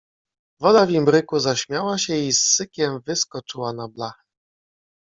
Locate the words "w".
0.85-0.89